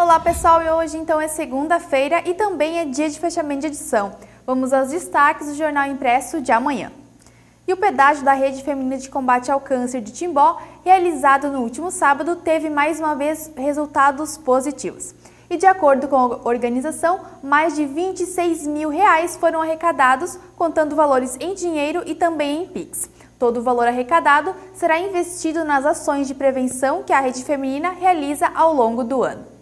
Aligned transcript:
Olá 0.00 0.18
pessoal, 0.18 0.62
e 0.62 0.70
hoje 0.70 0.96
então 0.96 1.20
é 1.20 1.28
segunda-feira 1.28 2.22
e 2.26 2.32
também 2.32 2.78
é 2.78 2.86
dia 2.86 3.10
de 3.10 3.20
fechamento 3.20 3.60
de 3.60 3.66
edição. 3.66 4.16
Vamos 4.46 4.72
aos 4.72 4.88
destaques 4.88 5.48
do 5.48 5.54
jornal 5.54 5.86
impresso 5.88 6.40
de 6.40 6.50
amanhã. 6.50 6.90
E 7.68 7.72
o 7.74 7.76
pedágio 7.76 8.24
da 8.24 8.32
Rede 8.32 8.64
Feminina 8.64 8.96
de 8.96 9.10
Combate 9.10 9.52
ao 9.52 9.60
Câncer 9.60 10.00
de 10.00 10.10
Timbó, 10.10 10.58
realizado 10.82 11.48
no 11.48 11.60
último 11.60 11.90
sábado, 11.90 12.36
teve 12.36 12.70
mais 12.70 12.98
uma 12.98 13.14
vez 13.14 13.52
resultados 13.54 14.38
positivos. 14.38 15.14
E 15.50 15.58
de 15.58 15.66
acordo 15.66 16.08
com 16.08 16.16
a 16.16 16.48
organização, 16.48 17.20
mais 17.42 17.76
de 17.76 17.84
26 17.84 18.66
mil 18.68 18.88
reais 18.88 19.36
foram 19.36 19.60
arrecadados, 19.60 20.38
contando 20.56 20.96
valores 20.96 21.36
em 21.38 21.52
dinheiro 21.52 22.02
e 22.06 22.14
também 22.14 22.62
em 22.62 22.66
PIX. 22.68 23.10
Todo 23.38 23.58
o 23.58 23.62
valor 23.62 23.86
arrecadado 23.86 24.54
será 24.72 24.98
investido 24.98 25.62
nas 25.62 25.84
ações 25.84 26.26
de 26.26 26.34
prevenção 26.34 27.02
que 27.02 27.12
a 27.12 27.20
Rede 27.20 27.44
Feminina 27.44 27.90
realiza 27.90 28.50
ao 28.54 28.72
longo 28.72 29.04
do 29.04 29.22
ano. 29.22 29.59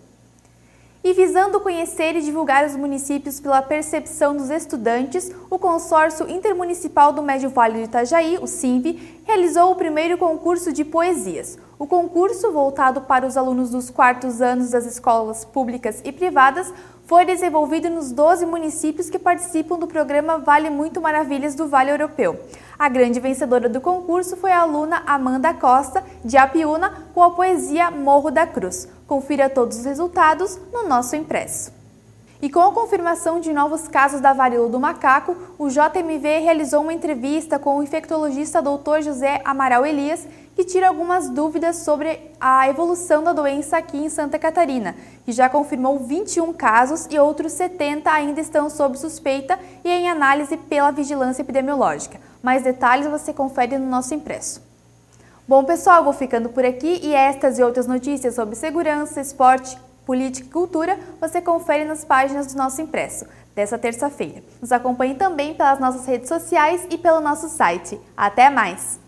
E 1.08 1.14
visando 1.14 1.58
conhecer 1.58 2.16
e 2.16 2.20
divulgar 2.20 2.66
os 2.66 2.76
municípios 2.76 3.40
pela 3.40 3.62
percepção 3.62 4.36
dos 4.36 4.50
estudantes, 4.50 5.32
o 5.48 5.58
Consórcio 5.58 6.28
Intermunicipal 6.28 7.14
do 7.14 7.22
Médio 7.22 7.48
Vale 7.48 7.78
do 7.78 7.84
Itajaí, 7.84 8.36
o 8.38 8.46
SIMV, 8.46 9.22
realizou 9.24 9.72
o 9.72 9.74
primeiro 9.74 10.18
concurso 10.18 10.70
de 10.70 10.84
poesias. 10.84 11.56
O 11.78 11.86
concurso, 11.86 12.52
voltado 12.52 13.00
para 13.00 13.26
os 13.26 13.38
alunos 13.38 13.70
dos 13.70 13.88
quartos 13.88 14.42
anos 14.42 14.72
das 14.72 14.84
escolas 14.84 15.46
públicas 15.46 16.02
e 16.04 16.12
privadas, 16.12 16.70
foi 17.06 17.24
desenvolvido 17.24 17.88
nos 17.88 18.12
12 18.12 18.44
municípios 18.44 19.08
que 19.08 19.18
participam 19.18 19.78
do 19.78 19.86
programa 19.86 20.36
Vale 20.36 20.68
Muito 20.68 21.00
Maravilhas 21.00 21.54
do 21.54 21.66
Vale 21.66 21.90
Europeu. 21.90 22.38
A 22.78 22.88
grande 22.88 23.18
vencedora 23.18 23.68
do 23.68 23.80
concurso 23.80 24.36
foi 24.36 24.52
a 24.52 24.60
aluna 24.60 25.02
Amanda 25.04 25.52
Costa, 25.52 26.04
de 26.24 26.36
Apiúna, 26.36 27.08
com 27.12 27.20
a 27.24 27.32
poesia 27.32 27.90
Morro 27.90 28.30
da 28.30 28.46
Cruz. 28.46 28.86
Confira 29.04 29.50
todos 29.50 29.78
os 29.78 29.84
resultados 29.84 30.56
no 30.72 30.86
nosso 30.86 31.16
impresso. 31.16 31.77
E 32.40 32.48
com 32.48 32.60
a 32.60 32.72
confirmação 32.72 33.40
de 33.40 33.52
novos 33.52 33.88
casos 33.88 34.20
da 34.20 34.32
varíola 34.32 34.68
do 34.68 34.78
macaco, 34.78 35.36
o 35.58 35.68
JMV 35.68 36.38
realizou 36.38 36.82
uma 36.82 36.92
entrevista 36.92 37.58
com 37.58 37.76
o 37.76 37.82
infectologista 37.82 38.62
Dr. 38.62 39.02
José 39.02 39.42
Amaral 39.44 39.84
Elias, 39.84 40.24
que 40.54 40.62
tira 40.62 40.86
algumas 40.86 41.28
dúvidas 41.28 41.78
sobre 41.78 42.32
a 42.40 42.68
evolução 42.68 43.24
da 43.24 43.32
doença 43.32 43.76
aqui 43.76 43.96
em 43.96 44.08
Santa 44.08 44.38
Catarina, 44.38 44.94
que 45.24 45.32
já 45.32 45.48
confirmou 45.48 45.98
21 45.98 46.52
casos 46.52 47.08
e 47.10 47.18
outros 47.18 47.52
70 47.54 48.08
ainda 48.08 48.40
estão 48.40 48.70
sob 48.70 48.96
suspeita 48.96 49.58
e 49.84 49.90
em 49.90 50.08
análise 50.08 50.56
pela 50.56 50.92
vigilância 50.92 51.42
epidemiológica. 51.42 52.20
Mais 52.40 52.62
detalhes 52.62 53.08
você 53.08 53.32
confere 53.32 53.78
no 53.78 53.86
nosso 53.86 54.14
impresso. 54.14 54.62
Bom, 55.46 55.64
pessoal, 55.64 56.04
vou 56.04 56.12
ficando 56.12 56.50
por 56.50 56.64
aqui 56.64 57.00
e 57.02 57.12
estas 57.12 57.58
e 57.58 57.64
outras 57.64 57.88
notícias 57.88 58.36
sobre 58.36 58.54
segurança, 58.54 59.20
esporte, 59.20 59.76
política 60.08 60.48
e 60.48 60.50
cultura 60.50 60.98
você 61.20 61.38
confere 61.42 61.84
nas 61.84 62.02
páginas 62.02 62.46
do 62.46 62.56
nosso 62.56 62.80
impresso 62.80 63.26
dessa 63.54 63.76
terça-feira. 63.76 64.42
Nos 64.58 64.72
acompanhe 64.72 65.16
também 65.16 65.52
pelas 65.52 65.78
nossas 65.78 66.06
redes 66.06 66.28
sociais 66.28 66.86
e 66.88 66.96
pelo 66.96 67.20
nosso 67.20 67.46
site. 67.50 68.00
Até 68.16 68.48
mais! 68.48 69.07